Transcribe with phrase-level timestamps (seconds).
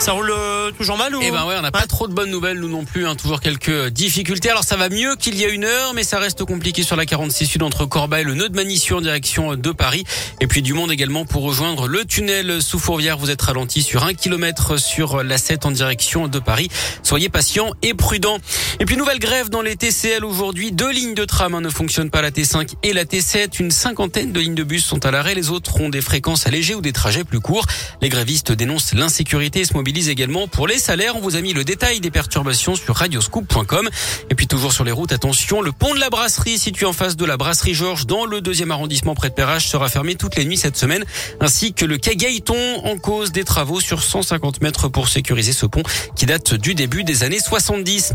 [0.00, 1.20] Ça roule euh, toujours mal ou?
[1.22, 3.06] Eh ben ouais, on n'a pas trop de bonnes nouvelles, nous non plus.
[3.06, 4.48] Hein, toujours quelques difficultés.
[4.48, 7.04] Alors ça va mieux qu'il y a une heure, mais ça reste compliqué sur la
[7.04, 10.04] 46 Sud entre Corbeil et le nœud de Manissure en direction de Paris.
[10.40, 13.18] Et puis du monde également pour rejoindre le tunnel sous Fourvière.
[13.18, 16.68] Vous êtes ralenti sur un kilomètre sur la 7 en direction de Paris.
[17.02, 18.38] Soyez patients et prudents.
[18.78, 20.70] Et puis nouvelle grève dans les TCL aujourd'hui.
[20.70, 23.60] Deux lignes de tram hein, ne fonctionnent pas, la T5 et la T7.
[23.60, 25.34] Une cinquantaine de lignes de bus sont à l'arrêt.
[25.34, 27.66] Les autres ont des fréquences allégées ou des trajets plus courts.
[28.00, 31.16] Les grévistes dénoncent l'insécurité et se mobilisent également pour les salaires.
[31.16, 33.88] On vous a mis le détail des perturbations sur radioscoop.com.
[34.30, 37.16] Et puis toujours sur les routes, attention, le pont de la brasserie situé en face
[37.16, 40.44] de la brasserie Georges dans le deuxième arrondissement près de Perrache sera fermé toutes les
[40.44, 41.04] nuits cette semaine,
[41.40, 42.16] ainsi que le quai
[42.84, 45.82] en cause des travaux sur 150 mètres pour sécuriser ce pont
[46.16, 48.12] qui date du début des années 70.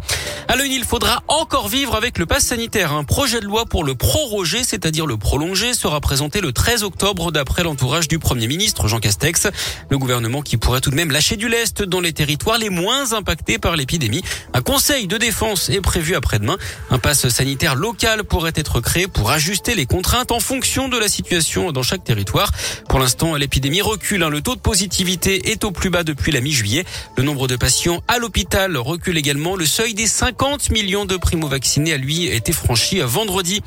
[0.48, 2.94] À l'œil, il faudra encore vivre avec le pass sanitaire.
[2.94, 7.32] Un projet de loi pour le proroger, c'est-à-dire le prolonger, sera présenté le 13 octobre
[7.32, 9.48] d'après l'entourage du Premier ministre Jean Castex.
[9.90, 13.14] Le gouvernement qui pourrait tout de même lâcher du lest dans les territoires les moins
[13.14, 14.22] impactés par l'épidémie.
[14.54, 16.58] Un conseil de défense est prévu après-demain.
[16.90, 21.08] Un pass sanitaire local pourrait être créé pour ajuster les contraintes en fonction de la
[21.08, 22.52] situation dans chaque territoire.
[22.90, 24.24] Pour l'instant, l'épidémie recule.
[24.24, 24.30] Hein.
[24.30, 26.84] Le taux de positivité est au plus bas depuis la mi-juillet.
[27.16, 29.56] Le nombre de patients à l'hôpital recule également.
[29.56, 33.62] Le seuil des 50 millions de primo-vaccinés a lui été franchi vendredi.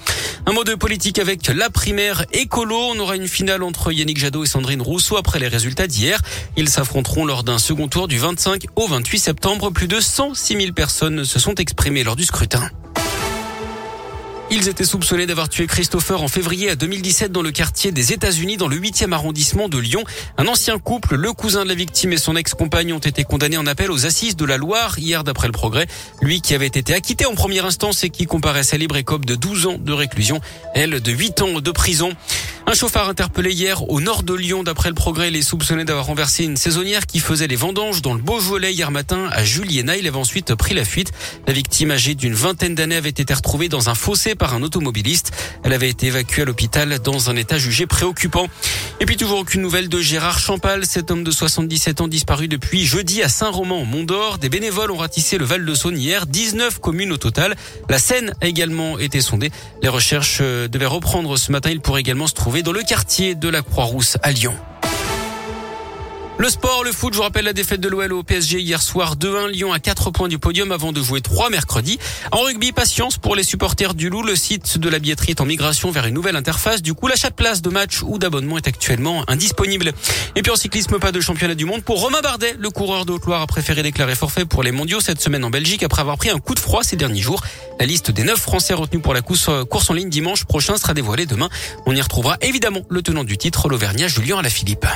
[0.45, 2.77] Un mot de politique avec la primaire écolo.
[2.77, 6.21] On aura une finale entre Yannick Jadot et Sandrine Rousseau après les résultats d'hier.
[6.59, 9.71] Ils s'affronteront lors d'un second tour du 25 au 28 septembre.
[9.71, 12.69] Plus de 106 000 personnes se sont exprimées lors du scrutin.
[14.49, 18.69] Ils étaient soupçonnés d'avoir tué Christopher en février 2017 dans le quartier des États-Unis, dans
[18.69, 20.05] le 8e arrondissement de Lyon.
[20.39, 23.67] Un ancien couple, le cousin de la victime et son ex-compagne ont été condamnés en
[23.67, 25.89] appel aux assises de la Loire hier d'après le progrès.
[26.23, 29.67] Lui qui avait été acquitté en première instance et qui comparaissait libre écope de 12
[29.67, 30.41] ans de réclusion,
[30.75, 32.13] elle de 8 ans de prison.
[32.69, 34.65] Un chauffard interpellé hier au nord de Lyon.
[34.65, 38.13] D'après le progrès, il est soupçonné d'avoir renversé une saisonnière qui faisait les vendanges dans
[38.13, 39.97] le Beaujolais hier matin à Juliena.
[39.97, 41.13] Il avait ensuite pris la fuite.
[41.47, 45.31] La victime âgée d'une vingtaine d'années avait été retrouvée dans un fossé par un automobiliste.
[45.63, 48.49] Elle avait été évacuée à l'hôpital dans un état jugé préoccupant.
[48.99, 52.85] Et puis toujours aucune nouvelle de Gérard Champal, cet homme de 77 ans disparu depuis
[52.85, 54.39] jeudi à Saint-Romain en Mont d'Or.
[54.39, 57.55] Des bénévoles ont ratissé le Val de Saône hier, 19 communes au total.
[57.89, 59.53] La Seine a également été sondée.
[59.83, 61.71] Les recherches euh, devaient reprendre ce matin.
[61.71, 64.55] Il pourrait également se trouver dans le quartier de la Croix-Rousse à Lyon.
[66.39, 69.17] Le sport, le foot, je vous rappelle la défaite de l'OL au PSG hier soir
[69.17, 71.99] 2-1 Lyon à 4 points du podium avant de jouer 3 mercredi.
[72.31, 74.23] En rugby, patience pour les supporters du Loup.
[74.23, 76.83] Le site de la billetterie est en migration vers une nouvelle interface.
[76.83, 79.93] Du coup, l'achat de place de match ou d'abonnement est actuellement indisponible.
[80.37, 82.55] Et puis en cyclisme, pas de championnat du monde pour Romain Bardet.
[82.59, 85.83] Le coureur de Haute-Loire a préféré déclarer forfait pour les mondiaux cette semaine en Belgique
[85.83, 87.43] après avoir pris un coup de froid ces derniers jours.
[87.81, 90.93] La liste des 9 Français retenus pour la course, course en ligne dimanche prochain sera
[90.93, 91.49] dévoilée demain.
[91.87, 94.87] On y retrouvera évidemment le tenant du titre, l'Auvergnat Julien Alaphilippe.